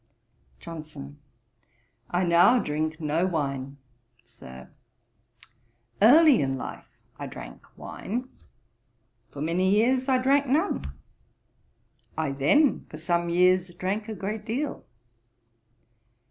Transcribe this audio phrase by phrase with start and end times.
[0.61, 1.19] JOHNSON.
[2.09, 3.77] 'I now drink no wine,
[4.23, 4.67] Sir.
[6.01, 6.87] Early in life
[7.19, 8.27] I drank wine:
[9.29, 10.91] for many years I drank none.
[12.17, 14.83] I then for some years drank a great deal.'